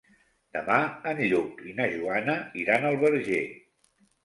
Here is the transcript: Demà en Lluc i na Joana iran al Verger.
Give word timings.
Demà 0.55 0.77
en 1.11 1.21
Lluc 1.33 1.61
i 1.73 1.75
na 1.81 1.87
Joana 1.93 2.39
iran 2.65 2.91
al 2.91 3.01
Verger. 3.07 3.45